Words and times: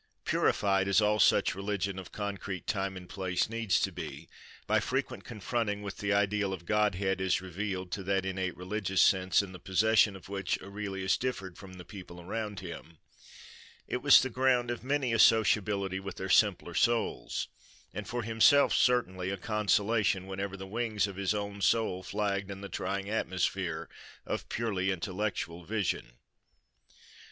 + 0.17 0.23
Purified, 0.25 0.87
as 0.87 0.99
all 0.99 1.19
such 1.19 1.53
religion 1.53 1.99
of 1.99 2.11
concrete 2.11 2.65
time 2.65 2.97
and 2.97 3.07
place 3.07 3.47
needs 3.51 3.79
to 3.79 3.91
be, 3.91 4.27
by 4.65 4.79
frequent 4.79 5.23
confronting 5.23 5.83
with 5.83 5.99
the 5.99 6.11
ideal 6.11 6.53
of 6.53 6.65
godhead 6.65 7.21
as 7.21 7.39
revealed 7.39 7.91
to 7.91 8.01
that 8.01 8.25
innate 8.25 8.57
religious 8.57 8.99
sense 8.99 9.43
in 9.43 9.51
the 9.51 9.59
possession 9.59 10.15
of 10.15 10.27
which 10.27 10.59
Aurelius 10.63 11.17
differed 11.17 11.55
from 11.55 11.73
the 11.73 11.85
people 11.85 12.19
around 12.19 12.61
him, 12.61 12.97
it 13.87 13.97
was 14.01 14.19
the 14.23 14.31
ground 14.31 14.71
of 14.71 14.83
many 14.83 15.13
a 15.13 15.19
sociability 15.19 15.99
with 15.99 16.15
their 16.15 16.29
simpler 16.29 16.73
souls, 16.73 17.47
and 17.93 18.07
for 18.07 18.23
himself, 18.23 18.73
certainly, 18.73 19.29
a 19.29 19.37
consolation, 19.37 20.25
whenever 20.25 20.57
the 20.57 20.65
wings 20.65 21.05
of 21.05 21.15
his 21.15 21.35
own 21.35 21.61
soul 21.61 22.01
flagged 22.01 22.49
in 22.49 22.61
the 22.61 22.69
trying 22.69 23.07
atmosphere 23.07 23.87
of 24.25 24.49
purely 24.49 24.89
intellectual 24.89 25.63
vision. 25.63 26.13